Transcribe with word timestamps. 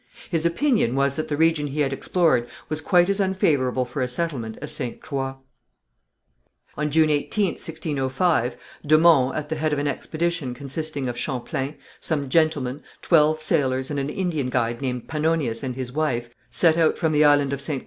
His 0.31 0.47
opinion 0.47 0.95
was 0.95 1.15
that 1.15 1.27
the 1.27 1.37
region 1.37 1.67
he 1.67 1.81
had 1.81 1.93
explored 1.93 2.47
was 2.69 2.81
quite 2.81 3.07
as 3.07 3.19
unfavourable 3.19 3.85
for 3.85 4.01
a 4.01 4.07
settlement 4.07 4.57
as 4.59 4.71
Ste. 4.71 4.99
Croix. 4.99 5.35
On 6.75 6.89
June 6.89 7.09
18th, 7.09 7.61
1605, 7.61 8.57
de 8.83 8.97
Monts, 8.97 9.37
at 9.37 9.49
the 9.49 9.57
head 9.57 9.71
of 9.73 9.77
an 9.77 9.87
expedition 9.87 10.55
consisting 10.55 11.07
of 11.07 11.19
Champlain, 11.19 11.75
some 11.99 12.29
gentlemen, 12.29 12.81
twelve 13.03 13.43
sailors 13.43 13.91
and 13.91 13.99
an 13.99 14.09
Indian 14.09 14.49
guide 14.49 14.81
named 14.81 15.07
Panonias 15.07 15.61
and 15.61 15.75
his 15.75 15.91
wife, 15.91 16.31
set 16.49 16.77
out 16.77 16.97
from 16.97 17.11
the 17.11 17.23
island 17.23 17.53
of 17.53 17.61
Ste. 17.61 17.79